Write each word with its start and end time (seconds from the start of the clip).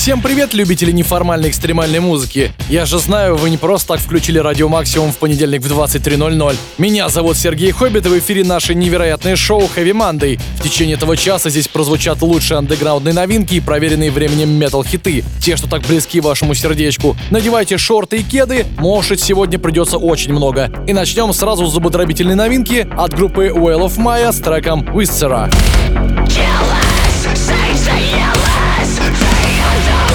Всем 0.00 0.22
привет, 0.22 0.54
любители 0.54 0.92
неформальной 0.92 1.50
экстремальной 1.50 2.00
музыки. 2.00 2.52
Я 2.70 2.86
же 2.86 2.98
знаю, 2.98 3.36
вы 3.36 3.50
не 3.50 3.58
просто 3.58 3.88
так 3.88 4.00
включили 4.00 4.38
Радио 4.38 4.66
Максимум 4.66 5.12
в 5.12 5.18
понедельник 5.18 5.60
в 5.60 5.70
23.00. 5.70 6.56
Меня 6.78 7.10
зовут 7.10 7.36
Сергей 7.36 7.70
Хоббит, 7.70 8.06
и 8.06 8.08
в 8.08 8.18
эфире 8.18 8.42
наше 8.42 8.74
невероятное 8.74 9.36
шоу 9.36 9.60
Heavy 9.76 9.92
Monday. 9.92 10.40
В 10.56 10.62
течение 10.62 10.96
этого 10.96 11.18
часа 11.18 11.50
здесь 11.50 11.68
прозвучат 11.68 12.22
лучшие 12.22 12.56
андеграундные 12.56 13.12
новинки 13.12 13.56
и 13.56 13.60
проверенные 13.60 14.10
временем 14.10 14.48
метал-хиты. 14.52 15.22
Те, 15.38 15.58
что 15.58 15.68
так 15.68 15.82
близки 15.82 16.22
вашему 16.22 16.54
сердечку. 16.54 17.14
Надевайте 17.30 17.76
шорты 17.76 18.20
и 18.20 18.22
кеды, 18.22 18.64
может 18.78 19.20
сегодня 19.20 19.58
придется 19.58 19.98
очень 19.98 20.32
много. 20.32 20.72
И 20.88 20.94
начнем 20.94 21.30
сразу 21.34 21.66
с 21.66 21.74
зубодробительной 21.74 22.36
новинки 22.36 22.88
от 22.96 23.12
группы 23.12 23.48
Well 23.48 23.86
of 23.86 23.98
Maya 23.98 24.32
с 24.32 24.38
треком 24.38 24.80
Whisera. 24.96 25.50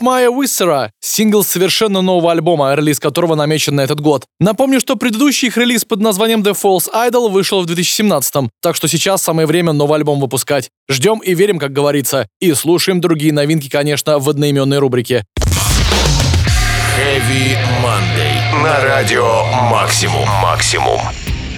Maya 0.00 0.28
Whisera, 0.30 0.90
сингл 1.00 1.44
совершенно 1.44 2.02
нового 2.02 2.32
альбома, 2.32 2.74
релиз 2.74 2.98
которого 2.98 3.34
намечен 3.34 3.74
на 3.76 3.82
этот 3.82 4.00
год. 4.00 4.24
Напомню, 4.38 4.80
что 4.80 4.96
предыдущий 4.96 5.48
их 5.48 5.56
релиз 5.56 5.84
под 5.84 6.00
названием 6.00 6.42
The 6.42 6.52
False 6.52 6.88
Idol 6.92 7.28
вышел 7.30 7.62
в 7.62 7.66
2017 7.66 8.50
так 8.62 8.76
что 8.76 8.88
сейчас 8.88 9.22
самое 9.22 9.46
время 9.46 9.72
новый 9.72 9.96
альбом 9.96 10.20
выпускать. 10.20 10.70
Ждем 10.88 11.18
и 11.18 11.34
верим, 11.34 11.58
как 11.58 11.72
говорится, 11.72 12.28
и 12.40 12.52
слушаем 12.54 13.00
другие 13.00 13.32
новинки, 13.32 13.68
конечно, 13.68 14.18
в 14.18 14.28
одноименной 14.28 14.78
рубрике. 14.78 15.24
Heavy 16.96 17.56
Monday. 17.82 18.62
На 18.62 18.80
радио 18.84 19.44
«Максимум». 19.70 20.28
«Максимум». 20.42 21.00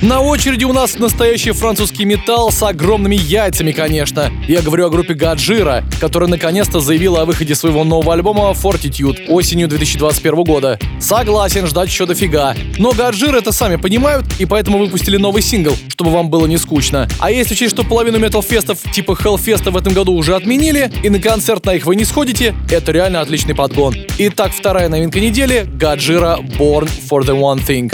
На 0.02 0.20
очереди 0.20 0.64
у 0.64 0.72
нас 0.72 0.99
настоящий 0.99 1.52
французский 1.52 2.04
металл 2.04 2.50
с 2.50 2.60
огромными 2.64 3.14
яйцами, 3.14 3.70
конечно. 3.70 4.32
Я 4.49 4.60
говорю 4.60 4.87
о 4.87 4.90
группе 4.90 5.14
Гаджира, 5.14 5.84
которая 6.00 6.28
наконец-то 6.28 6.81
заявила 6.81 7.22
о 7.22 7.25
выходе 7.25 7.54
своего 7.54 7.84
нового 7.84 8.12
альбома 8.12 8.50
Fortitude 8.50 9.28
осенью 9.28 9.69
2021 9.69 10.43
года. 10.43 10.76
Согласен, 10.99 11.69
ждать 11.69 11.88
еще 11.88 12.04
дофига. 12.06 12.56
Но 12.78 12.90
Гаджир 12.90 13.37
это 13.37 13.52
сами 13.52 13.76
понимают, 13.76 14.26
и 14.40 14.44
поэтому 14.44 14.78
выпустили 14.78 15.19
новый 15.19 15.40
сингл, 15.40 15.76
чтобы 15.87 16.10
вам 16.10 16.31
было 16.31 16.46
не 16.46 16.56
скучно. 16.56 17.08
А 17.20 17.31
если 17.31 17.55
учесть, 17.55 17.72
что 17.72 17.84
половину 17.84 18.19
метал-фестов 18.19 18.81
типа 18.93 19.12
Hellfest 19.12 19.70
в 19.70 19.76
этом 19.76 19.93
году 19.93 20.14
уже 20.14 20.34
отменили, 20.34 20.90
и 21.05 21.10
на 21.10 21.20
концерт 21.20 21.64
на 21.64 21.75
их 21.75 21.87
вы 21.87 21.94
не 21.94 22.05
сходите, 22.05 22.56
это 22.72 22.90
реально 22.90 23.20
отличный 23.20 23.55
подгон. 23.55 23.94
Итак, 24.19 24.50
вторая 24.52 24.88
новинка 24.88 25.20
недели— 25.20 25.64
Гаджира 25.75 26.40
Born 26.58 26.90
for 27.08 27.22
the 27.22 27.38
One 27.38 27.64
Thing. 27.64 27.93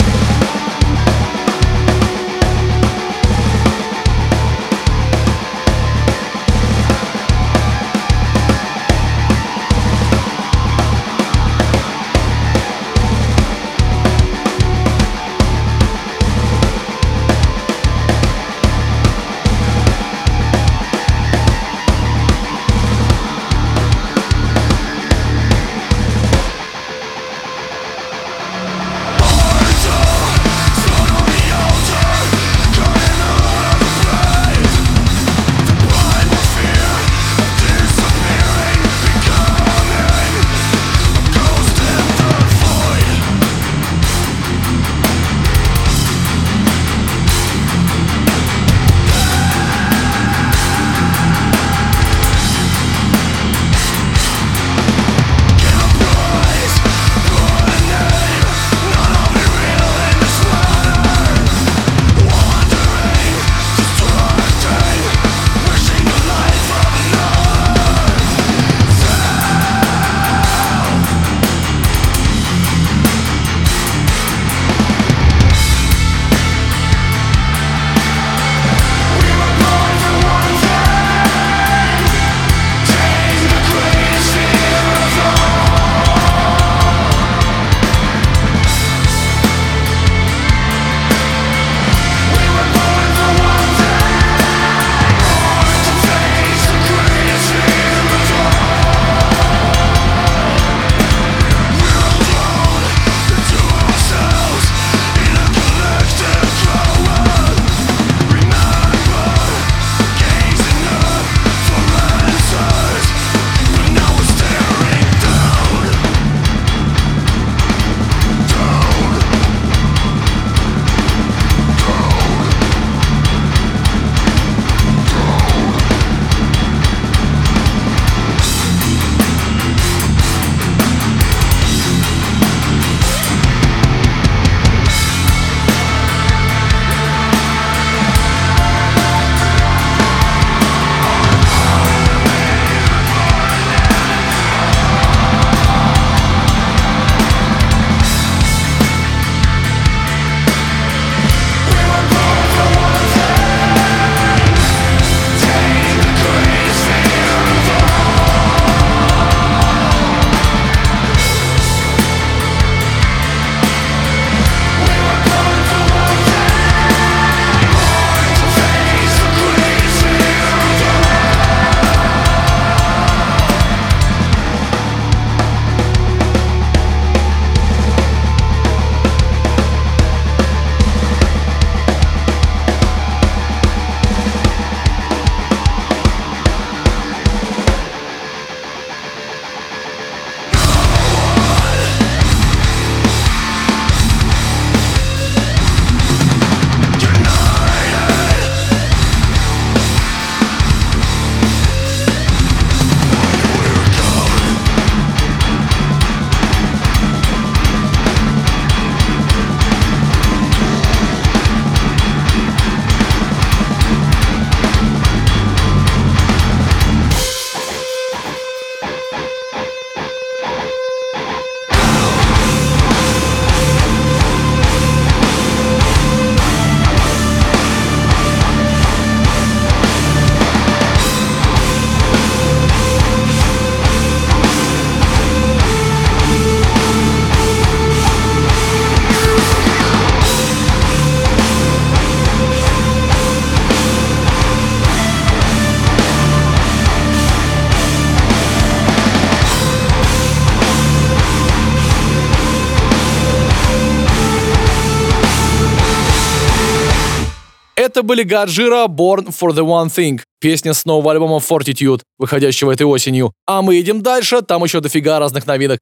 Это 257.99 258.07
были 258.07 258.23
Гаджира 258.23 258.85
Born 258.87 259.27
for 259.27 259.51
the 259.51 259.59
One 259.59 259.89
Thing, 259.89 260.21
песня 260.39 260.73
с 260.73 260.85
нового 260.85 261.11
альбома 261.11 261.39
Fortitude, 261.39 261.99
выходящего 262.17 262.71
этой 262.71 262.83
осенью. 262.83 263.33
А 263.45 263.61
мы 263.61 263.77
идем 263.81 264.01
дальше, 264.01 264.41
там 264.41 264.63
еще 264.63 264.79
дофига 264.79 265.19
разных 265.19 265.45
новинок. 265.45 265.79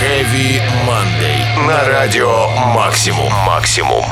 Heavy 0.00 0.62
Monday 0.86 1.66
на 1.66 1.84
радио 1.84 2.48
Максимум 2.74 3.30
Максимум. 3.46 4.02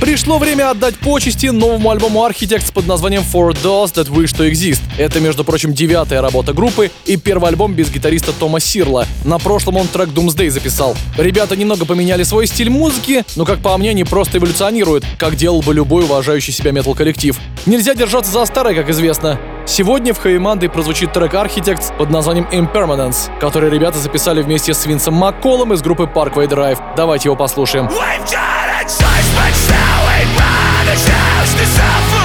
Пришло 0.00 0.38
время 0.38 0.70
отдать 0.70 0.96
почести 0.96 1.48
новому 1.48 1.90
альбому 1.90 2.26
Architects 2.26 2.72
под 2.72 2.86
названием 2.86 3.22
For 3.22 3.52
Those 3.52 3.92
That 3.92 4.08
Wish 4.08 4.34
To 4.38 4.50
Exist. 4.50 4.80
Это, 4.96 5.20
между 5.20 5.44
прочим, 5.44 5.74
девятая 5.74 6.22
работа 6.22 6.54
группы 6.54 6.90
и 7.04 7.18
первый 7.18 7.50
альбом 7.50 7.74
без 7.74 7.90
гитариста 7.90 8.32
Тома 8.32 8.60
Сирла. 8.60 9.06
На 9.24 9.38
прошлом 9.38 9.76
он 9.76 9.86
трек 9.88 10.08
Doomsday 10.08 10.48
записал. 10.48 10.96
Ребята 11.18 11.54
немного 11.54 11.84
поменяли 11.84 12.22
свой 12.22 12.46
стиль 12.46 12.70
музыки, 12.70 13.24
но, 13.36 13.44
как 13.44 13.60
по 13.60 13.76
мне, 13.76 13.90
они 13.90 14.04
просто 14.04 14.38
эволюционируют, 14.38 15.04
как 15.18 15.36
делал 15.36 15.60
бы 15.60 15.74
любой 15.74 16.04
уважающий 16.04 16.54
себя 16.54 16.72
метал-коллектив. 16.72 17.36
Нельзя 17.66 17.94
держаться 17.94 18.32
за 18.32 18.46
старое, 18.46 18.74
как 18.74 18.88
известно. 18.88 19.38
Сегодня 19.66 20.14
в 20.14 20.18
Хэйманде 20.18 20.70
прозвучит 20.70 21.12
трек 21.12 21.34
Architects 21.34 21.94
под 21.96 22.08
названием 22.08 22.48
Impermanence, 22.50 23.30
который 23.38 23.68
ребята 23.68 23.98
записали 23.98 24.40
вместе 24.40 24.72
с 24.72 24.86
Винсом 24.86 25.12
Макколом 25.14 25.74
из 25.74 25.82
группы 25.82 26.04
Parkway 26.04 26.48
Drive. 26.48 26.78
Давайте 26.96 27.28
его 27.28 27.36
послушаем. 27.36 27.84
We've 27.86 28.24
got 28.30 28.80
a 28.80 28.84
choice, 28.84 29.59
the 30.90 30.96
chance 30.96 31.54
to 31.54 32.19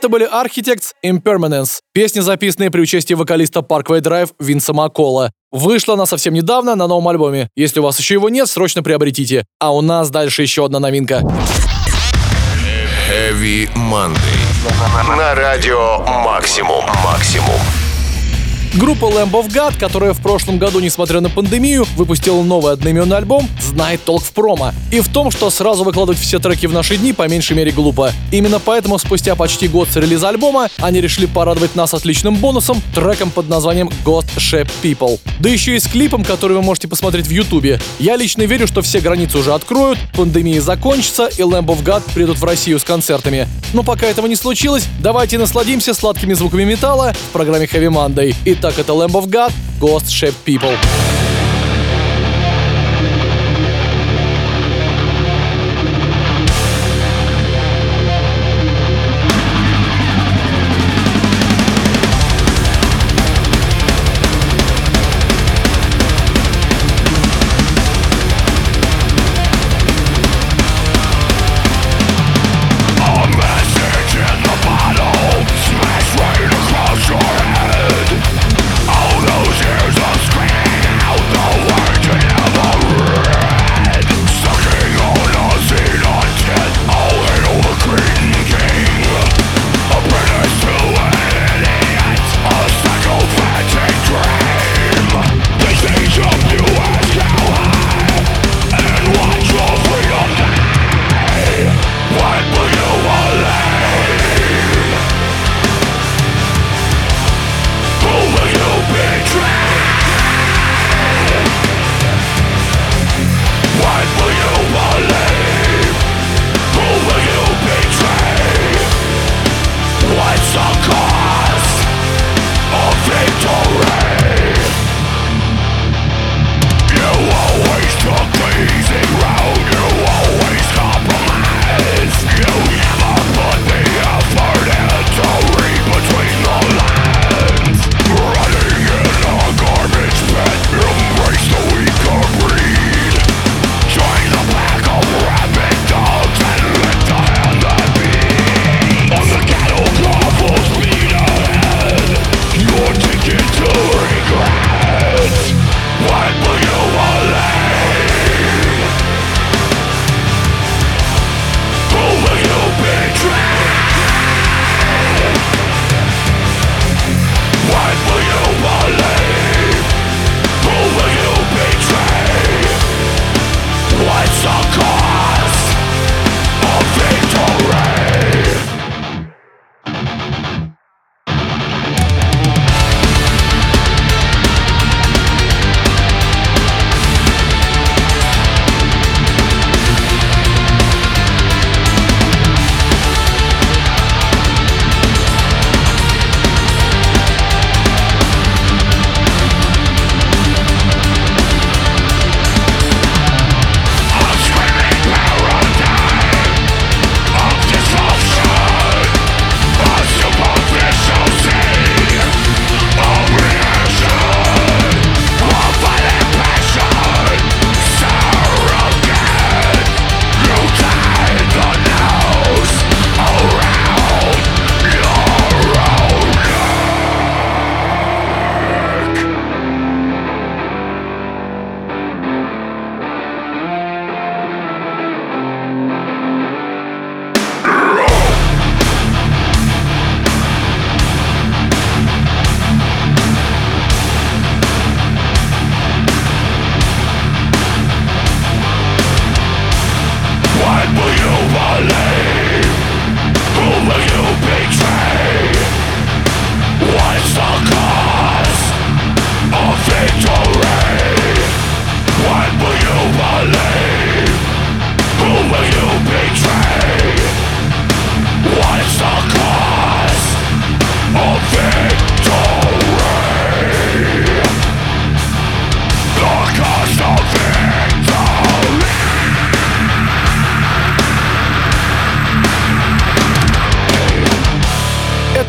Это 0.00 0.08
были 0.08 0.26
Architects 0.26 0.94
Impermanence, 1.04 1.80
песни, 1.92 2.20
записанные 2.20 2.70
при 2.70 2.80
участии 2.80 3.12
вокалиста 3.12 3.60
Parkway 3.60 4.00
Drive 4.00 4.30
Винса 4.38 4.72
Маккола. 4.72 5.30
Вышла 5.52 5.92
она 5.92 6.06
совсем 6.06 6.32
недавно 6.32 6.74
на 6.74 6.86
новом 6.86 7.06
альбоме. 7.08 7.50
Если 7.54 7.80
у 7.80 7.82
вас 7.82 7.98
еще 7.98 8.14
его 8.14 8.30
нет, 8.30 8.48
срочно 8.48 8.82
приобретите. 8.82 9.44
А 9.58 9.74
у 9.74 9.82
нас 9.82 10.08
дальше 10.08 10.40
еще 10.40 10.64
одна 10.64 10.80
новинка. 10.80 11.20
Heavy 13.10 13.68
Monday. 13.74 15.18
На 15.18 15.34
радио 15.34 15.98
Максимум. 16.24 16.86
Максимум. 17.04 17.89
Группа 18.74 19.06
Lamb 19.06 19.32
of 19.32 19.48
God, 19.48 19.76
которая 19.80 20.12
в 20.12 20.20
прошлом 20.20 20.58
году, 20.58 20.78
несмотря 20.78 21.20
на 21.20 21.28
пандемию, 21.28 21.84
выпустила 21.96 22.40
новый 22.44 22.72
одноименный 22.72 23.16
альбом, 23.16 23.48
знает 23.60 24.04
толк 24.04 24.22
в 24.22 24.30
промо. 24.30 24.72
И 24.92 25.00
в 25.00 25.08
том, 25.08 25.32
что 25.32 25.50
сразу 25.50 25.82
выкладывать 25.82 26.20
все 26.20 26.38
треки 26.38 26.66
в 26.66 26.72
наши 26.72 26.96
дни 26.96 27.12
по 27.12 27.26
меньшей 27.26 27.56
мере 27.56 27.72
глупо. 27.72 28.12
Именно 28.30 28.60
поэтому 28.60 28.96
спустя 28.98 29.34
почти 29.34 29.66
год 29.66 29.88
с 29.88 29.96
релиза 29.96 30.28
альбома 30.28 30.68
они 30.78 31.00
решили 31.00 31.26
порадовать 31.26 31.74
нас 31.74 31.94
отличным 31.94 32.36
бонусом, 32.36 32.80
треком 32.94 33.32
под 33.32 33.48
названием 33.48 33.90
Ghost 34.04 34.36
Shape 34.36 34.70
People. 34.84 35.18
Да 35.40 35.48
еще 35.48 35.74
и 35.74 35.80
с 35.80 35.88
клипом, 35.88 36.24
который 36.24 36.56
вы 36.56 36.62
можете 36.62 36.86
посмотреть 36.86 37.26
в 37.26 37.30
ютубе. 37.30 37.80
Я 37.98 38.14
лично 38.14 38.42
верю, 38.42 38.68
что 38.68 38.82
все 38.82 39.00
границы 39.00 39.38
уже 39.38 39.52
откроют, 39.52 39.98
пандемия 40.14 40.60
закончится 40.60 41.26
и 41.26 41.42
Lamb 41.42 41.66
of 41.66 41.82
God 41.82 42.02
придут 42.14 42.38
в 42.38 42.44
Россию 42.44 42.78
с 42.78 42.84
концертами. 42.84 43.48
Но 43.72 43.82
пока 43.82 44.06
этого 44.06 44.26
не 44.26 44.36
случилось, 44.36 44.84
давайте 45.00 45.38
насладимся 45.38 45.92
сладкими 45.92 46.34
звуками 46.34 46.62
металла 46.62 47.14
в 47.30 47.32
программе 47.32 47.66
Heavy 47.66 47.88
Monday. 47.88 48.34
Итак, 48.59 48.77
это 48.77 48.91
Lamb 48.91 49.13
of 49.13 49.27
God, 49.29 49.51
Ghost 49.79 50.07
Shape 50.09 50.35
People. 50.45 50.75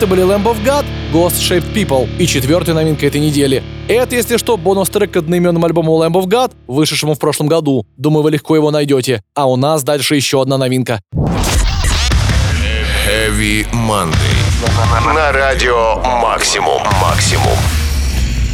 Это 0.01 0.09
были 0.09 0.23
Lamb 0.23 0.45
of 0.45 0.57
God, 0.65 0.83
Ghost 1.13 1.35
Shaped 1.35 1.75
People 1.75 2.09
и 2.17 2.25
четвертая 2.25 2.73
новинка 2.73 3.05
этой 3.05 3.21
недели. 3.21 3.61
Это, 3.87 4.15
если 4.15 4.37
что, 4.37 4.57
бонус-трек 4.57 5.11
к 5.11 5.17
одноименному 5.17 5.63
альбому 5.63 5.91
Lamb 6.01 6.13
of 6.13 6.25
God, 6.25 6.53
вышедшему 6.65 7.13
в 7.13 7.19
прошлом 7.19 7.45
году. 7.45 7.85
Думаю, 7.97 8.23
вы 8.23 8.31
легко 8.31 8.55
его 8.55 8.71
найдете. 8.71 9.21
А 9.35 9.47
у 9.47 9.57
нас 9.57 9.83
дальше 9.83 10.15
еще 10.15 10.41
одна 10.41 10.57
новинка. 10.57 11.01
Heavy 13.05 13.67
Monday. 13.71 15.13
На 15.13 15.31
радио 15.31 15.97
Максимум. 16.19 16.81
Максимум. 16.99 17.80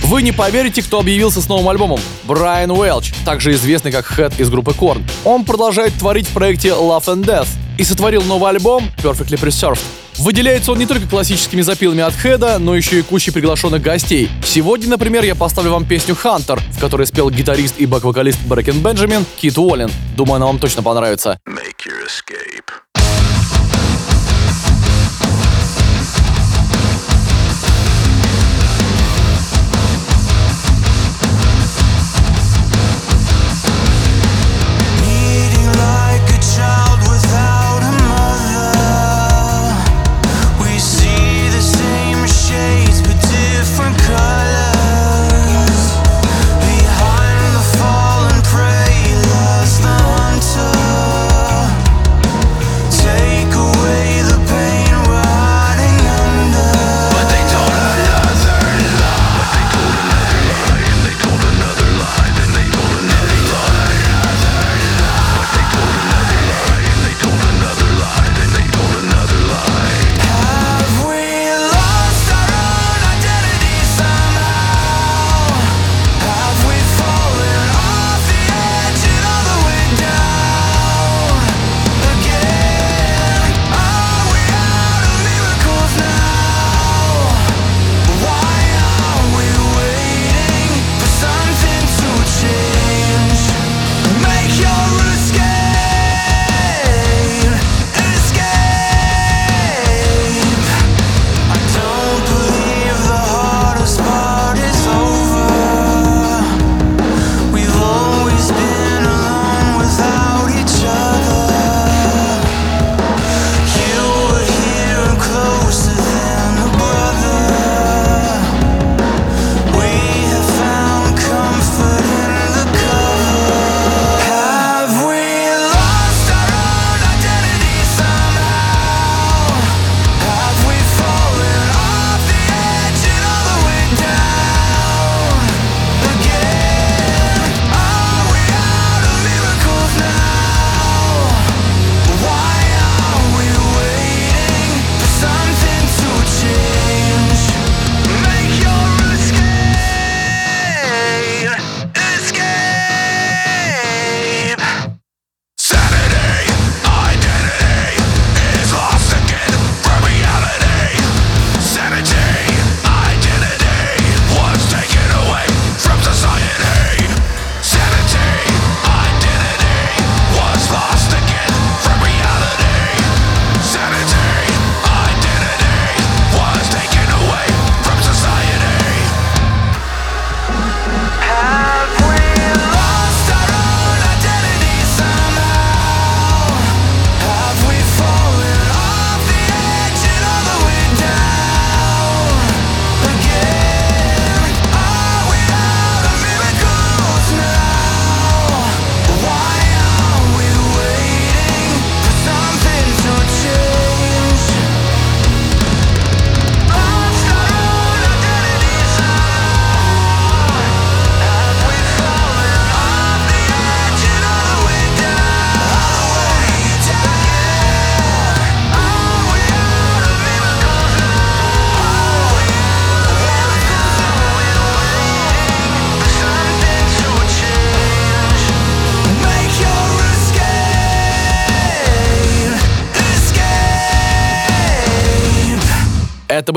Вы 0.08 0.22
не 0.22 0.32
поверите, 0.32 0.82
кто 0.82 1.02
объявился 1.02 1.42
с 1.42 1.50
новым 1.50 1.68
альбомом. 1.68 2.00
Брайан 2.24 2.72
Уэлч, 2.72 3.12
также 3.26 3.52
известный 3.52 3.92
как 3.92 4.06
Хэт 4.06 4.40
из 4.40 4.50
группы 4.50 4.72
Korn. 4.72 5.04
Он 5.26 5.44
продолжает 5.44 5.94
творить 5.96 6.28
в 6.28 6.32
проекте 6.32 6.70
Love 6.70 7.04
and 7.08 7.26
Death 7.26 7.50
и 7.78 7.84
сотворил 7.84 8.24
новый 8.24 8.52
альбом 8.52 8.90
Perfectly 9.04 9.38
Preserved. 9.38 9.82
Выделяется 10.18 10.72
он 10.72 10.80
не 10.80 10.86
только 10.86 11.08
классическими 11.08 11.60
запилами 11.62 12.04
от 12.04 12.14
Хеда, 12.14 12.58
но 12.58 12.74
еще 12.74 13.00
и 13.00 13.02
кучей 13.02 13.32
приглашенных 13.32 13.82
гостей. 13.82 14.30
Сегодня, 14.46 14.88
например, 14.88 15.26
я 15.26 15.36
поставлю 15.36 15.72
вам 15.72 15.84
песню 15.84 16.16
«Хантер», 16.16 16.58
в 16.72 16.80
которой 16.80 17.06
спел 17.06 17.30
гитарист 17.30 17.76
и 17.78 17.86
бэк-вокалист 17.86 18.40
Брэкен 18.48 18.80
Бенджамин 18.82 19.26
Кит 19.36 19.58
Уоллен. 19.58 19.92
Думаю, 20.16 20.38
она 20.38 20.46
вам 20.46 20.58
точно 20.58 20.84
понравится. 20.84 21.38
Make 21.46 21.86
your 21.86 22.08
escape. 22.08 22.87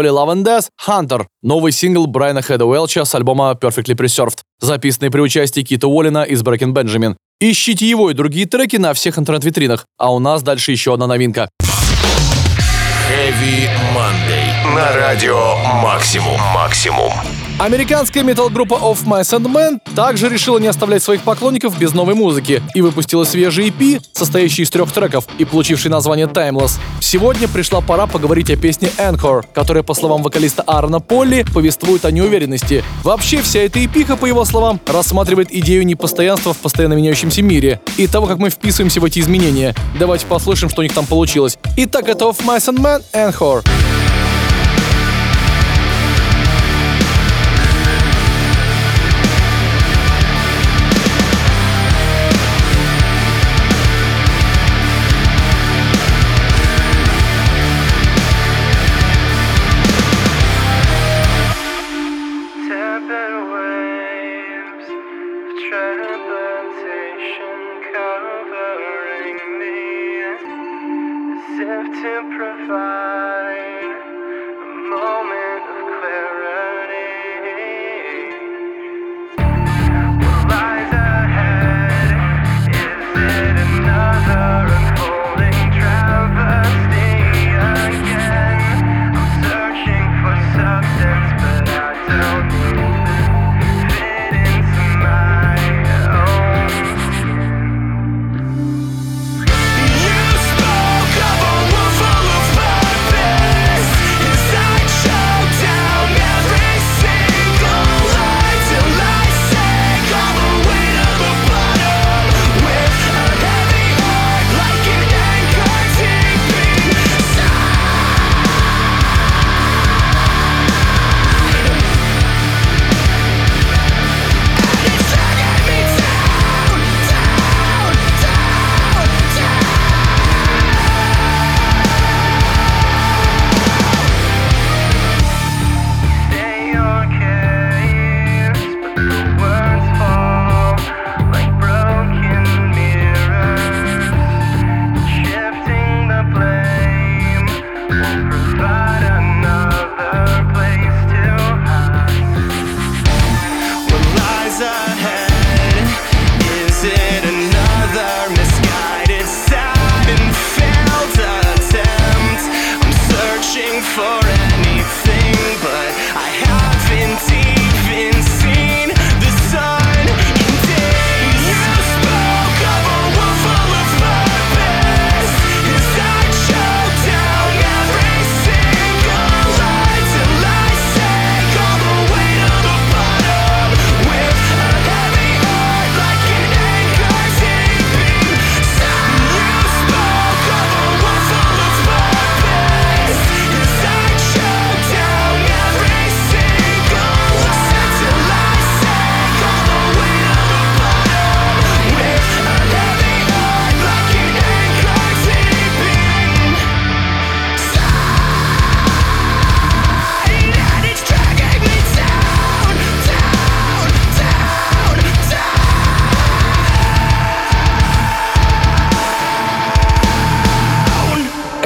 Были 0.01 0.11
Love 0.11 0.35
and 0.35 0.45
Death, 0.45 0.69
Hunter, 0.87 1.27
новый 1.43 1.73
сингл 1.73 2.07
Брайана 2.07 2.41
Хеда 2.41 2.65
Уэлча 2.65 3.05
с 3.05 3.15
альбома 3.15 3.55
Perfectly 3.61 3.95
Preserved, 3.95 4.39
записанный 4.59 5.11
при 5.11 5.21
участии 5.21 5.61
Кита 5.61 5.89
Уоллина 5.89 6.23
из 6.23 6.43
Брэкен 6.43 6.73
Бенджамин. 6.73 7.19
Ищите 7.39 7.87
его 7.87 8.11
и 8.11 8.15
другие 8.15 8.47
треки 8.47 8.77
на 8.77 8.95
всех 8.95 9.19
интернет-витринах, 9.19 9.85
а 9.99 10.11
у 10.15 10.19
нас 10.19 10.43
дальше 10.43 10.73
еще 10.73 10.95
одна 10.95 11.07
новинка. 11.07 11.51
Heavy 13.11 13.69
Monday. 13.95 14.75
На 14.75 14.97
радио 14.97 15.57
Максимум. 15.83 16.41
Максимум. 16.55 17.13
Американская 17.61 18.23
метал-группа 18.23 18.73
Of 18.73 19.05
Mice 19.05 19.39
and 19.39 19.45
Men 19.45 19.81
также 19.95 20.31
решила 20.31 20.57
не 20.57 20.67
оставлять 20.67 21.03
своих 21.03 21.21
поклонников 21.21 21.79
без 21.79 21.93
новой 21.93 22.15
музыки 22.15 22.63
и 22.75 22.81
выпустила 22.81 23.25
свежий 23.25 23.69
EP, 23.69 24.01
состоящий 24.15 24.63
из 24.63 24.71
трех 24.71 24.91
треков 24.91 25.27
и 25.37 25.45
получивший 25.45 25.91
название 25.91 26.27
Timeless. 26.27 26.79
Сегодня 27.03 27.49
пришла 27.49 27.83
пора 27.83 28.07
поговорить 28.07 28.51
о 28.51 28.57
песне 28.57 28.91
Anchor, 28.97 29.45
которая, 29.53 29.83
по 29.83 29.93
словам 29.93 30.23
вокалиста 30.23 30.63
Аарона 30.63 31.01
Полли, 31.01 31.45
повествует 31.53 32.07
о 32.07 32.11
неуверенности. 32.11 32.83
Вообще, 33.05 33.43
вся 33.43 33.61
эта 33.61 33.85
эпиха, 33.85 34.17
по 34.17 34.25
его 34.25 34.47
словам, 34.47 34.81
рассматривает 34.87 35.53
идею 35.53 35.85
непостоянства 35.85 36.55
в 36.55 36.57
постоянно 36.57 36.95
меняющемся 36.95 37.43
мире 37.43 37.83
и 37.99 38.07
того, 38.07 38.27
как 38.27 38.39
мы 38.39 38.49
вписываемся 38.49 39.03
в 39.03 39.05
эти 39.05 39.19
изменения. 39.19 39.75
Давайте 39.99 40.25
послушаем, 40.25 40.71
что 40.71 40.81
у 40.81 40.83
них 40.83 40.95
там 40.95 41.05
получилось. 41.05 41.59
Итак, 41.77 42.09
это 42.09 42.25
Of 42.25 42.39
Mice 42.43 42.73
and 42.73 42.79
Men, 42.79 43.03
Anchor. 43.13 43.63
Tepid 43.63 44.10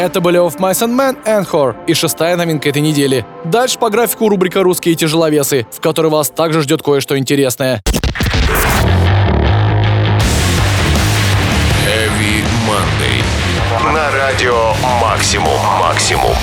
Это 0.04 0.20
были 0.20 0.38
Of 0.38 0.58
Mice 0.58 0.86
and 0.86 0.94
Men 0.94 1.16
Anchor 1.24 1.74
и 1.86 1.94
шестая 1.94 2.36
новинка 2.36 2.68
этой 2.68 2.82
недели. 2.82 3.24
Дальше 3.46 3.78
по 3.78 3.88
графику 3.88 4.28
рубрика 4.28 4.62
«Русские 4.62 4.96
тяжеловесы», 4.96 5.66
в 5.72 5.80
которой 5.80 6.08
вас 6.08 6.28
также 6.28 6.60
ждет 6.60 6.82
кое-что 6.82 7.16
интересное. 7.16 7.80
Heavy 11.86 12.44
Monday. 12.68 13.94
На 13.94 14.10
радио 14.10 14.74
«Максимум, 15.00 15.58
максимум». 15.80 16.34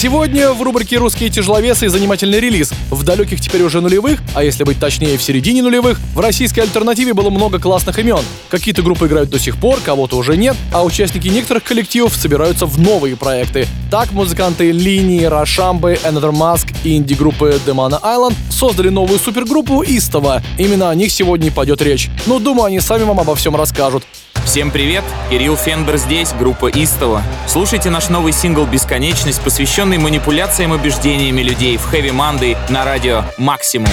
Сегодня 0.00 0.52
в 0.52 0.62
рубрике 0.62 0.96
«Русские 0.98 1.28
тяжеловесы» 1.28 1.86
и 1.86 1.88
занимательный 1.88 2.38
релиз. 2.38 2.70
В 2.88 3.02
далеких 3.02 3.40
теперь 3.40 3.62
уже 3.62 3.80
нулевых, 3.80 4.20
а 4.32 4.44
если 4.44 4.62
быть 4.62 4.78
точнее 4.78 5.18
в 5.18 5.22
середине 5.24 5.60
нулевых, 5.60 5.98
в 6.14 6.20
российской 6.20 6.60
альтернативе 6.60 7.14
было 7.14 7.30
много 7.30 7.58
классных 7.58 7.98
имен. 7.98 8.20
Какие-то 8.48 8.82
группы 8.82 9.08
играют 9.08 9.28
до 9.28 9.40
сих 9.40 9.56
пор, 9.56 9.80
кого-то 9.84 10.16
уже 10.16 10.36
нет, 10.36 10.54
а 10.72 10.84
участники 10.84 11.26
некоторых 11.26 11.64
коллективов 11.64 12.14
собираются 12.14 12.64
в 12.66 12.78
новые 12.78 13.16
проекты. 13.16 13.66
Так 13.90 14.12
музыканты 14.12 14.70
Линии, 14.70 15.24
Рашамбы, 15.24 15.98
Another 16.04 16.30
Mask 16.30 16.72
и 16.84 16.96
инди-группы 16.96 17.60
Demana 17.66 18.00
Island 18.00 18.36
создали 18.52 18.90
новую 18.90 19.18
супергруппу 19.18 19.82
Истова. 19.82 20.44
Именно 20.58 20.90
о 20.90 20.94
них 20.94 21.10
сегодня 21.10 21.48
и 21.48 21.50
пойдет 21.50 21.82
речь. 21.82 22.08
Но 22.26 22.38
думаю, 22.38 22.66
они 22.66 22.78
сами 22.78 23.02
вам 23.02 23.18
обо 23.18 23.34
всем 23.34 23.56
расскажут. 23.56 24.04
Всем 24.48 24.70
привет! 24.70 25.04
Кирилл 25.28 25.58
Фенбер 25.58 25.98
здесь, 25.98 26.32
группа 26.32 26.70
Истола. 26.70 27.22
Слушайте 27.46 27.90
наш 27.90 28.08
новый 28.08 28.32
сингл 28.32 28.64
«Бесконечность», 28.64 29.42
посвященный 29.42 29.98
манипуляциям 29.98 30.72
и 30.72 30.78
убеждениями 30.78 31.42
людей 31.42 31.76
в 31.76 31.84
хэви-манды 31.84 32.56
на 32.70 32.86
радио 32.86 33.24
«Максимум». 33.36 33.90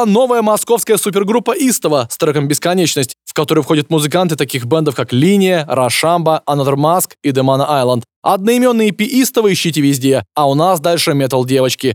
Детей 0.00 0.06
Это 0.06 0.06
была 0.06 0.06
новая 0.06 0.42
московская 0.42 0.96
супергруппа 0.98 1.52
Истова 1.52 2.08
с 2.10 2.16
треком 2.16 2.48
«Бесконечность», 2.48 3.14
в 3.24 3.34
которую 3.34 3.64
входят 3.64 3.90
музыканты 3.90 4.36
таких 4.36 4.64
бендов, 4.64 4.94
как 4.94 5.12
Линия, 5.12 5.66
Рашамба, 5.68 6.42
Another 6.46 6.74
Mask 6.74 7.10
и 7.22 7.30
Demana 7.30 7.68
Island. 7.68 8.02
Одноименный 8.22 8.90
EP 8.90 9.04
Истова 9.04 9.52
ищите 9.52 9.80
везде, 9.80 10.24
а 10.34 10.48
у 10.48 10.54
нас 10.54 10.80
дальше 10.80 11.14
метал 11.14 11.44
девочки. 11.44 11.94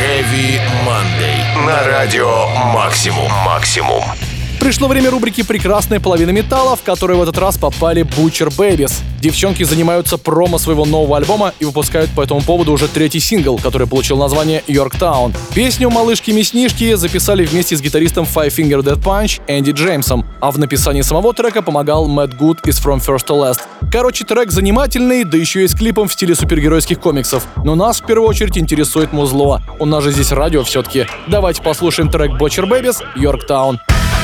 Heavy 0.00 0.60
Monday. 0.86 1.66
На 1.66 1.84
радио 1.86 2.46
Максимум. 2.72 3.30
Максимум. 3.44 4.02
Пришло 4.68 4.86
время 4.86 5.10
рубрики 5.10 5.42
«Прекрасная 5.42 5.98
половина 5.98 6.28
металла», 6.28 6.76
в 6.76 6.82
которую 6.82 7.20
в 7.20 7.22
этот 7.22 7.38
раз 7.38 7.56
попали 7.56 8.02
Butcher 8.02 8.54
Babies. 8.54 8.92
Девчонки 9.18 9.62
занимаются 9.62 10.18
промо 10.18 10.58
своего 10.58 10.84
нового 10.84 11.16
альбома 11.16 11.54
и 11.58 11.64
выпускают 11.64 12.10
по 12.10 12.20
этому 12.20 12.42
поводу 12.42 12.72
уже 12.72 12.86
третий 12.86 13.18
сингл, 13.18 13.56
который 13.56 13.86
получил 13.86 14.18
название 14.18 14.62
«Йорктаун». 14.66 15.32
Песню 15.54 15.88
малышки-мяснишки 15.88 16.96
записали 16.96 17.46
вместе 17.46 17.78
с 17.78 17.80
гитаристом 17.80 18.26
Five 18.26 18.48
Finger 18.48 18.82
Dead 18.82 19.02
Punch 19.02 19.40
Энди 19.46 19.70
Джеймсом, 19.70 20.26
а 20.38 20.50
в 20.50 20.58
написании 20.58 21.00
самого 21.00 21.32
трека 21.32 21.62
помогал 21.62 22.06
Мэтт 22.06 22.34
Гуд 22.34 22.58
из 22.66 22.78
From 22.78 22.98
First 22.98 23.26
to 23.26 23.42
Last. 23.42 23.60
Короче, 23.90 24.26
трек 24.26 24.50
занимательный, 24.50 25.24
да 25.24 25.38
еще 25.38 25.64
и 25.64 25.66
с 25.66 25.74
клипом 25.74 26.08
в 26.08 26.12
стиле 26.12 26.34
супергеройских 26.34 27.00
комиксов. 27.00 27.46
Но 27.64 27.74
нас 27.74 28.02
в 28.02 28.04
первую 28.04 28.28
очередь 28.28 28.58
интересует 28.58 29.14
музло. 29.14 29.62
У 29.78 29.86
нас 29.86 30.04
же 30.04 30.12
здесь 30.12 30.30
радио 30.30 30.62
все-таки. 30.62 31.06
Давайте 31.26 31.62
послушаем 31.62 32.10
трек 32.10 32.32
Butcher 32.32 32.68
Babies 32.68 33.02
«Йорктаун». 33.16 33.80
You 33.80 34.17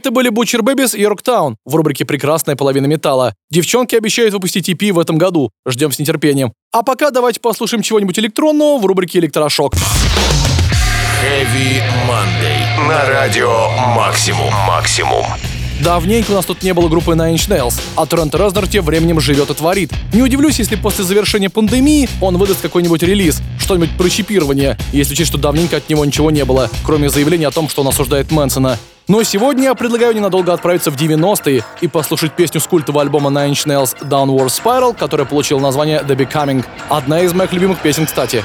Это 0.00 0.12
были 0.12 0.30
Butcher 0.30 0.62
Babies 0.62 0.96
и 0.96 1.02
Yorktown 1.02 1.56
в 1.66 1.74
рубрике 1.74 2.06
«Прекрасная 2.06 2.56
половина 2.56 2.86
металла». 2.86 3.34
Девчонки 3.50 3.94
обещают 3.94 4.32
выпустить 4.32 4.70
EP 4.70 4.92
в 4.92 4.98
этом 4.98 5.18
году. 5.18 5.50
Ждем 5.68 5.92
с 5.92 5.98
нетерпением. 5.98 6.54
А 6.72 6.82
пока 6.82 7.10
давайте 7.10 7.38
послушаем 7.38 7.82
чего-нибудь 7.82 8.18
электронного 8.18 8.78
в 8.78 8.86
рубрике 8.86 9.18
«Электрошок». 9.18 9.74
Heavy 11.22 11.82
Monday. 12.08 12.88
На 12.88 13.04
радио 13.10 13.68
Максимум. 13.94 14.50
Максимум. 14.66 15.26
Давненько 15.84 16.30
у 16.30 16.34
нас 16.34 16.46
тут 16.46 16.62
не 16.62 16.72
было 16.72 16.88
группы 16.88 17.12
Nine 17.12 17.34
Inch 17.34 17.50
Nails, 17.50 17.78
а 17.94 18.06
Трент 18.06 18.34
Резнор 18.34 18.66
тем 18.68 18.86
временем 18.86 19.20
живет 19.20 19.50
и 19.50 19.54
творит. 19.54 19.92
Не 20.14 20.22
удивлюсь, 20.22 20.58
если 20.58 20.76
после 20.76 21.04
завершения 21.04 21.50
пандемии 21.50 22.08
он 22.22 22.38
выдаст 22.38 22.62
какой-нибудь 22.62 23.02
релиз, 23.02 23.42
что-нибудь 23.58 23.90
про 23.98 24.08
чипирование, 24.08 24.78
если 24.92 25.12
учесть, 25.12 25.28
что 25.28 25.36
давненько 25.38 25.76
от 25.76 25.90
него 25.90 26.06
ничего 26.06 26.30
не 26.30 26.46
было, 26.46 26.70
кроме 26.84 27.10
заявления 27.10 27.48
о 27.48 27.50
том, 27.50 27.68
что 27.68 27.82
он 27.82 27.88
осуждает 27.88 28.30
Мэнсона. 28.30 28.78
Но 29.10 29.24
сегодня 29.24 29.64
я 29.64 29.74
предлагаю 29.74 30.14
ненадолго 30.14 30.52
отправиться 30.52 30.92
в 30.92 30.94
90-е 30.94 31.64
и 31.80 31.88
послушать 31.88 32.30
песню 32.30 32.60
с 32.60 32.66
культового 32.68 33.02
альбома 33.02 33.28
Nine 33.28 33.50
Inch 33.50 33.66
Nails 33.66 33.96
Downward 34.08 34.46
Spiral, 34.46 34.96
которая 34.96 35.26
получила 35.26 35.58
название 35.58 35.98
The 35.98 36.14
Becoming. 36.14 36.64
Одна 36.88 37.20
из 37.22 37.34
моих 37.34 37.52
любимых 37.52 37.80
песен, 37.80 38.06
кстати. 38.06 38.44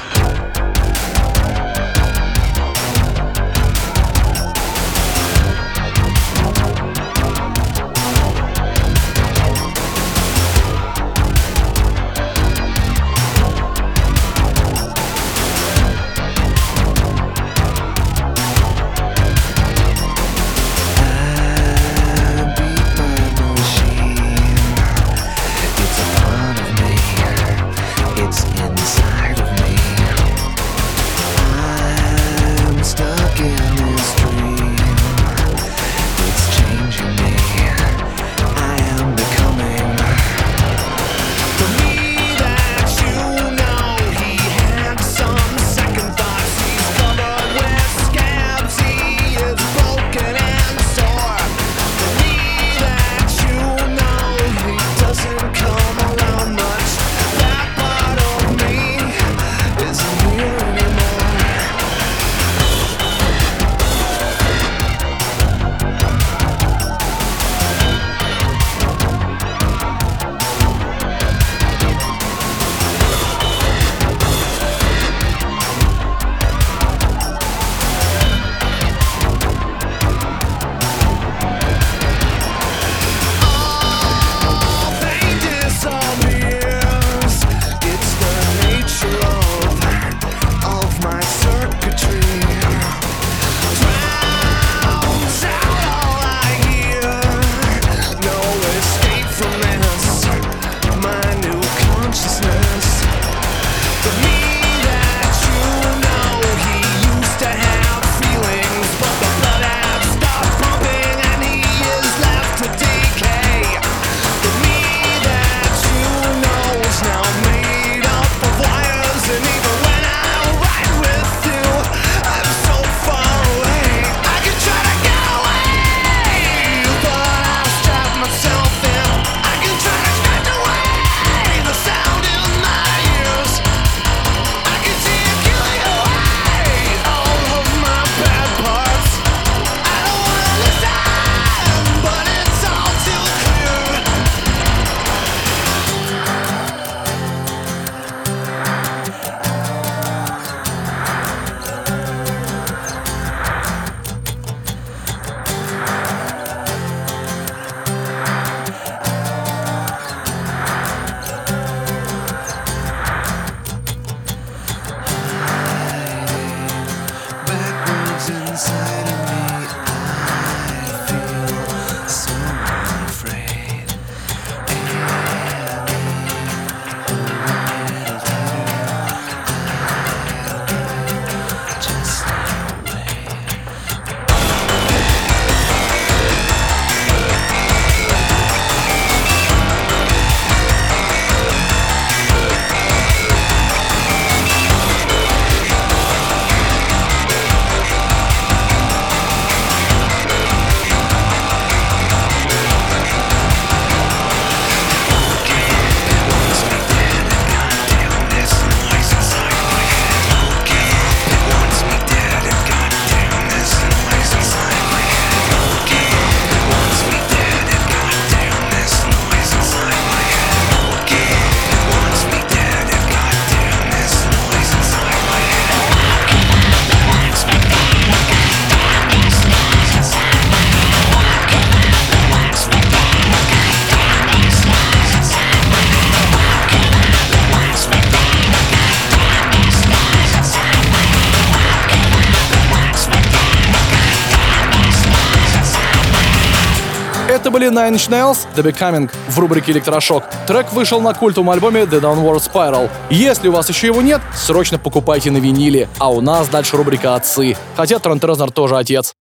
Были 247.56 247.70
Nine 247.70 247.94
Inch 247.94 248.10
Nails, 248.10 248.46
The 248.54 248.62
Becoming 248.62 249.10
в 249.28 249.38
рубрике 249.38 249.72
«Электрошок». 249.72 250.24
Трек 250.46 250.70
вышел 250.74 251.00
на 251.00 251.14
культовом 251.14 251.48
альбоме 251.48 251.84
The 251.84 252.02
Downward 252.02 252.42
Spiral. 252.42 252.90
Если 253.08 253.48
у 253.48 253.52
вас 253.52 253.70
еще 253.70 253.86
его 253.86 254.02
нет, 254.02 254.20
срочно 254.34 254.78
покупайте 254.78 255.30
на 255.30 255.38
виниле. 255.38 255.88
А 255.98 256.12
у 256.12 256.20
нас 256.20 256.48
дальше 256.48 256.76
рубрика 256.76 257.14
«Отцы». 257.14 257.56
Хотя 257.74 257.98
Трент 257.98 258.22
Резнор 258.24 258.50
тоже 258.50 258.76
отец. 258.76 259.14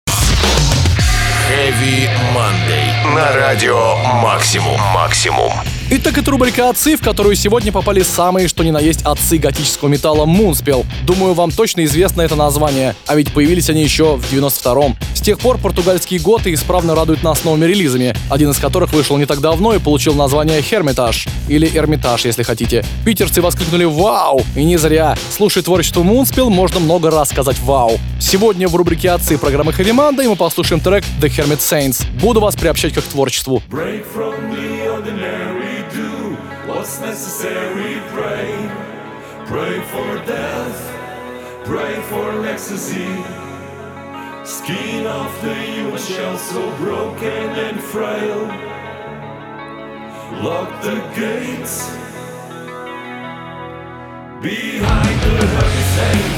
Heavy 1.50 2.10
Monday. 2.36 3.16
На 3.16 3.32
радио 3.32 3.96
Максимум. 4.22 4.82
Максимум. 4.94 5.54
Итак, 5.88 6.18
это 6.18 6.32
рубрика 6.32 6.70
«Отцы», 6.70 6.98
в 6.98 7.02
которую 7.02 7.36
сегодня 7.36 7.72
попали 7.72 8.02
самые, 8.02 8.48
что 8.48 8.64
ни 8.64 8.72
на 8.72 8.80
есть, 8.80 9.04
отцы 9.04 9.38
готического 9.38 9.88
металла 9.88 10.26
Мунспел. 10.26 10.84
Думаю, 11.06 11.36
вам 11.36 11.52
точно 11.52 11.86
известно 11.86 12.24
это 12.24 12.36
название, 12.36 12.96
а 13.06 13.16
ведь 13.16 13.32
появились 13.32 13.70
они 13.70 13.84
еще 13.84 14.16
в 14.16 14.34
92-м. 14.34 14.98
С 15.14 15.22
тех 15.22 15.38
пор 15.38 15.60
португальские 15.60 16.20
готы 16.20 16.56
исправно 16.56 16.96
радуют 16.96 17.22
нас 17.22 17.44
новыми 17.44 17.66
релизами, 17.66 18.16
один 18.32 18.50
из 18.50 18.58
которых 18.58 18.94
вышел 18.94 19.16
не 19.18 19.28
так 19.28 19.42
давно 19.42 19.76
и 19.76 19.80
получил 19.80 20.16
название 20.16 20.60
«Хермитаж», 20.64 21.28
или 21.48 21.70
«Эрмитаж», 21.72 22.26
если 22.26 22.42
хотите. 22.42 22.84
Питерцы 23.06 23.44
воскликнули 23.44 23.86
«Вау!» 23.86 24.42
И 24.56 24.64
не 24.64 24.78
зря. 24.78 25.16
Слушая 25.30 25.64
творчество 25.64 26.02
Мунспел, 26.02 26.50
можно 26.50 26.80
много 26.80 27.12
раз 27.12 27.30
сказать 27.30 27.60
«Вау!». 27.60 28.00
Сегодня 28.20 28.68
в 28.68 28.76
рубрике 28.76 29.12
«Отцы» 29.12 29.38
программы 29.38 29.72
Heavy 29.72 29.92
Monday 29.92 30.28
мы 30.28 30.36
послушаем 30.36 30.82
трек 30.82 31.04
«The 31.22 31.30
Hermit 31.30 31.60
Saints». 31.60 32.04
Буду 32.20 32.40
вас 32.40 32.56
приобщать 32.56 32.94
к 32.94 33.02
творчеству. 33.04 33.62
Break 33.70 34.04
from 34.16 34.34
the 34.52 34.85
what's 36.86 37.00
necessary, 37.00 38.00
pray. 38.10 38.54
Pray 39.48 39.82
for 39.90 40.24
death, 40.28 41.66
pray 41.66 42.00
for 42.10 42.46
ecstasy. 42.46 43.10
Skin 44.46 45.08
of 45.08 45.42
the 45.42 45.56
human 45.56 45.98
shell 45.98 46.38
so 46.38 46.78
broken 46.78 47.50
and 47.66 47.82
frail. 47.82 48.42
Lock 50.44 50.70
the 50.84 50.98
gates 51.16 51.90
behind 54.44 55.22
the 55.22 55.48
heavy. 55.48 56.35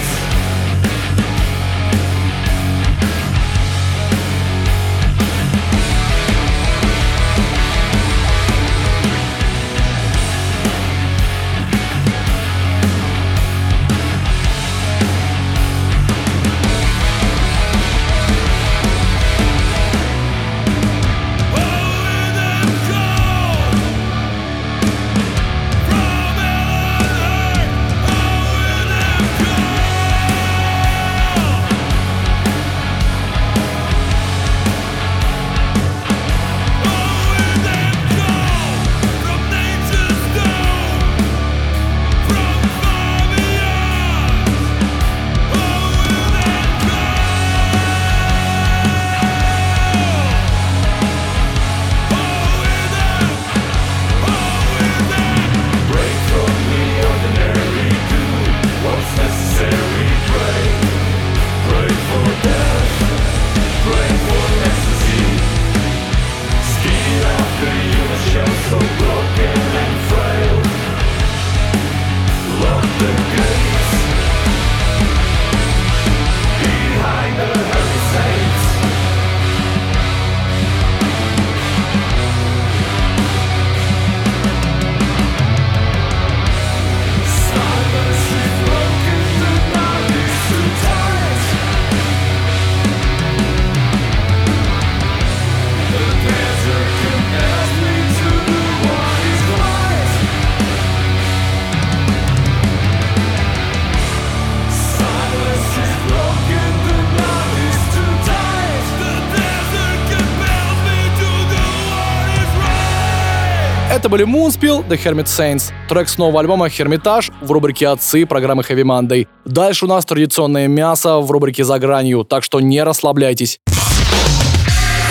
Это 113.97 114.09
были 114.09 114.27
Moonspill, 114.27 114.87
The 114.87 115.03
Hermit 115.03 115.25
Saints, 115.25 115.73
трек 115.89 116.07
с 116.07 116.19
нового 116.19 116.39
альбома 116.39 116.67
«Hermitage» 116.67 117.33
в 117.41 117.51
рубрике 117.51 117.87
«Отцы» 117.87 118.27
программы 118.27 118.61
Heavy 118.61 118.83
Monday. 118.83 119.27
Дальше 119.43 119.85
у 119.85 119.87
нас 119.87 120.05
традиционное 120.05 120.67
мясо 120.67 121.17
в 121.17 121.31
рубрике 121.31 121.63
«За 121.63 121.79
гранью», 121.79 122.23
так 122.23 122.43
что 122.43 122.59
не 122.59 122.83
расслабляйтесь. 122.83 123.59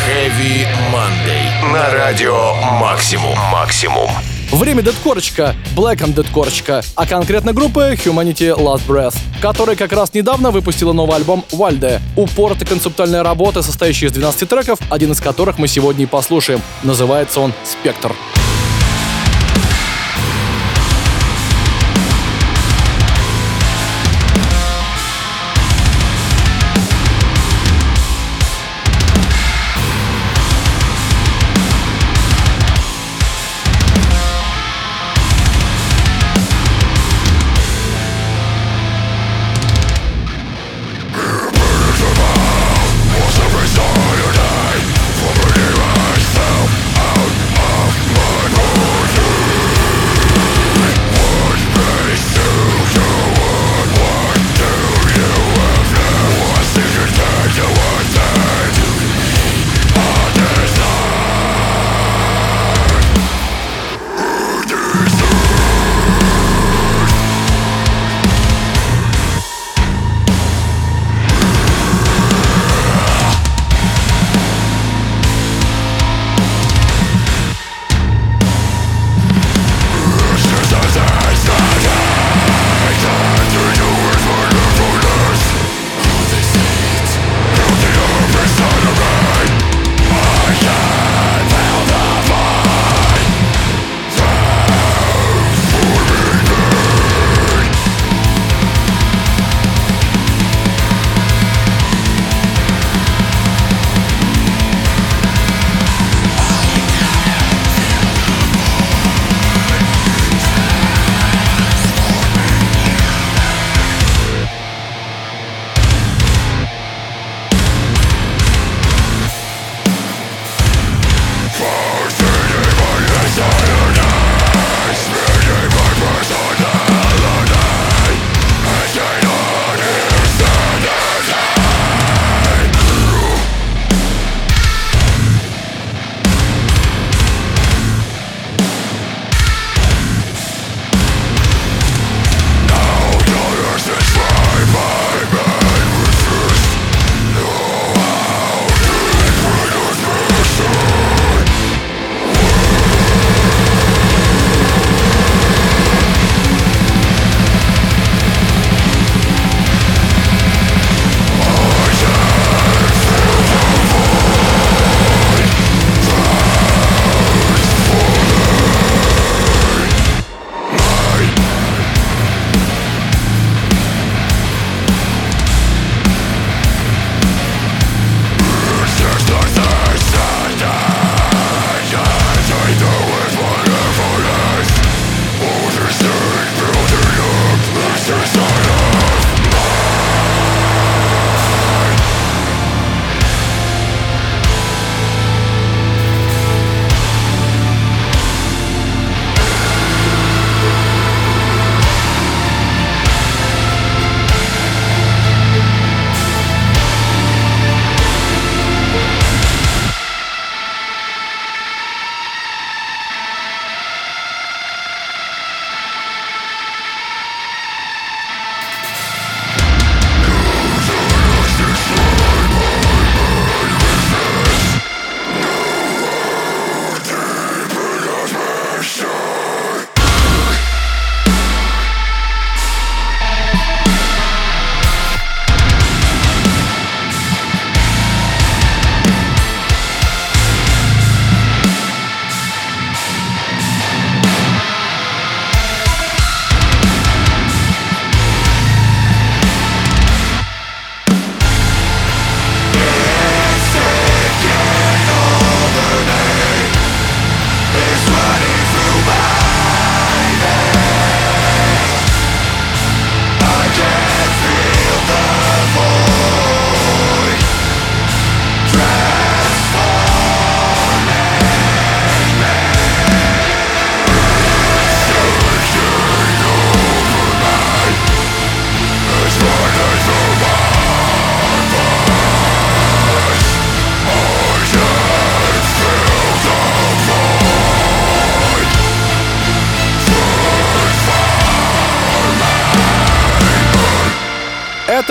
Heavy 0.07 0.69
Monday. 0.93 1.73
На 1.73 1.93
радио 1.95 2.55
Максимум. 2.81 3.37
Максимум. 3.51 4.09
Время 4.53 4.83
дедкорочка, 4.83 5.57
Black 5.75 5.97
and 5.97 6.15
дедкорочка, 6.15 6.83
а 6.95 7.07
конкретно 7.09 7.53
группа 7.53 7.93
Humanity 7.95 8.57
Last 8.57 8.87
Breath, 8.87 9.17
которая 9.43 9.75
как 9.75 9.93
раз 9.93 10.15
недавно 10.15 10.53
выпустила 10.53 10.93
новый 10.93 11.17
альбом 11.17 11.45
Вальде. 11.51 12.01
Упоротая 12.15 12.69
концептуальная 12.69 13.25
работа, 13.25 13.63
состоящая 13.63 14.07
из 14.07 14.13
12 14.13 14.49
треков, 14.49 14.79
один 14.91 15.11
из 15.11 15.21
которых 15.21 15.59
мы 15.59 15.67
сегодня 15.67 16.05
и 16.05 16.07
послушаем. 16.07 16.63
Называется 16.85 17.41
он 17.41 17.53
«Спектр». 17.65 18.13
Out 18.13 18.46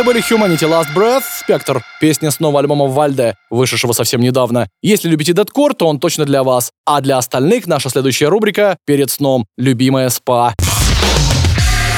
были 0.05 0.21
Humanity 0.21 0.69
Last 0.69 0.93
Breath, 0.95 1.23
Spectre, 1.47 1.81
песня 1.99 2.29
с 2.29 2.39
нового 2.39 2.59
альбома 2.59 2.85
Вальде, 2.85 3.35
вышедшего 3.49 3.91
совсем 3.91 4.21
недавно. 4.21 4.69
Если 4.83 5.09
любите 5.09 5.33
дедкор, 5.33 5.73
то 5.73 5.87
он 5.87 5.99
точно 5.99 6.25
для 6.25 6.43
вас. 6.43 6.71
А 6.85 7.01
для 7.01 7.17
остальных 7.17 7.65
наша 7.65 7.89
следующая 7.89 8.27
рубрика 8.27 8.77
«Перед 8.85 9.09
сном. 9.09 9.47
Любимая 9.57 10.09
спа». 10.09 10.53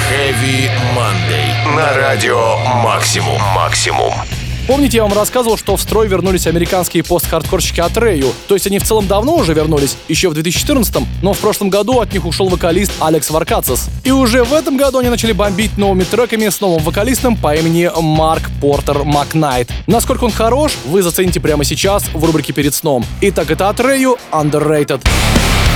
Heavy 0.10 0.70
Monday. 0.96 1.76
На 1.76 1.94
радио 1.94 2.58
Максимум. 2.82 3.42
Максимум. 3.54 4.14
Помните, 4.68 4.98
я 4.98 5.04
вам 5.04 5.14
рассказывал, 5.14 5.58
что 5.58 5.78
в 5.78 5.82
строй 5.82 6.10
вернулись 6.10 6.46
американские 6.46 7.02
пост-хардкорщики 7.02 7.80
от 7.80 7.96
Рэю? 7.96 8.34
То 8.50 8.56
есть 8.56 8.68
они 8.68 8.80
в 8.80 8.84
целом 8.84 9.08
давно 9.08 9.38
уже 9.38 9.54
вернулись, 9.54 9.96
еще 10.10 10.28
в 10.28 10.34
2014 10.34 10.94
но 11.22 11.32
в 11.32 11.38
прошлом 11.38 11.70
году 11.70 12.02
от 12.02 12.12
них 12.12 12.26
ушел 12.26 12.50
вокалист 12.50 12.92
Алекс 13.00 13.30
Варкацис. 13.30 13.88
И 14.04 14.12
уже 14.12 14.44
в 14.44 14.52
этом 14.52 14.76
году 14.76 15.00
они 15.00 15.10
начали 15.10 15.32
бомбить 15.32 15.78
новыми 15.78 16.04
треками 16.04 16.50
с 16.50 16.60
новым 16.60 16.84
вокалистом 16.84 17.38
по 17.38 17.56
имени 17.56 17.90
Марк 17.98 18.50
Портер 18.60 19.06
Макнайт. 19.06 19.70
Насколько 19.88 20.26
он 20.26 20.32
хорош, 20.32 20.74
вы 20.86 21.02
зацените 21.02 21.40
прямо 21.40 21.64
сейчас 21.64 22.04
в 22.14 22.24
рубрике 22.26 22.52
«Перед 22.52 22.76
сном». 22.76 23.06
Итак, 23.22 23.50
это 23.50 23.70
от 23.70 23.80
Рэю 23.80 24.18
Underrated. 24.34 25.02
Another 25.02 25.67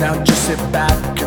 Now 0.00 0.24
just 0.24 0.46
sit 0.46 0.56
back 0.72 1.19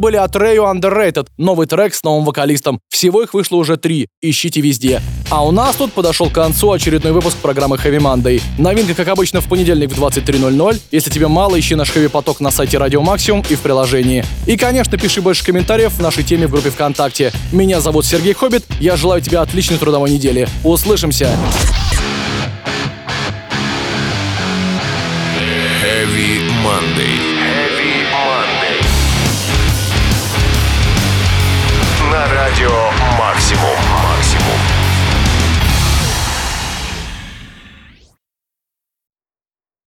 были 0.00 0.16
от 0.16 0.34
Рэю 0.34 0.64
Underrated, 0.64 1.28
новый 1.36 1.68
трек 1.68 1.94
с 1.94 2.02
новым 2.02 2.24
вокалистом. 2.24 2.80
Всего 2.88 3.22
их 3.22 3.34
вышло 3.34 3.56
уже 3.56 3.76
три, 3.76 4.08
ищите 4.20 4.60
везде. 4.60 5.00
А 5.28 5.46
у 5.46 5.52
нас 5.52 5.76
тут 5.76 5.92
подошел 5.92 6.28
к 6.28 6.32
концу 6.32 6.72
очередной 6.72 7.12
выпуск 7.12 7.36
программы 7.36 7.76
Heavy 7.76 7.98
Monday. 7.98 8.42
Новинка, 8.58 8.94
как 8.94 9.06
обычно, 9.08 9.40
в 9.40 9.48
понедельник 9.48 9.92
в 9.92 10.02
23.00. 10.02 10.80
Если 10.90 11.10
тебе 11.10 11.28
мало, 11.28 11.58
ищи 11.60 11.76
наш 11.76 11.90
Heavy 11.94 12.08
поток 12.08 12.40
на 12.40 12.50
сайте 12.50 12.78
Радио 12.78 13.00
Максимум 13.00 13.44
и 13.48 13.54
в 13.54 13.60
приложении. 13.60 14.24
И, 14.46 14.56
конечно, 14.56 14.98
пиши 14.98 15.22
больше 15.22 15.44
комментариев 15.44 15.92
в 15.92 16.00
нашей 16.00 16.24
теме 16.24 16.48
в 16.48 16.50
группе 16.50 16.70
ВКонтакте. 16.70 17.32
Меня 17.52 17.80
зовут 17.80 18.06
Сергей 18.06 18.32
Хоббит, 18.32 18.64
я 18.80 18.96
желаю 18.96 19.20
тебе 19.22 19.38
отличной 19.38 19.78
трудовой 19.78 20.10
недели. 20.10 20.48
Услышимся! 20.64 21.30
Heavy 25.82 26.40
Monday. 26.64 27.09
Максимум. 33.50 33.89